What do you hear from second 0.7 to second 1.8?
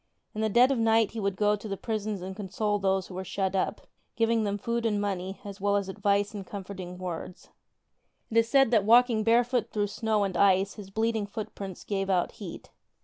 of night he would go to the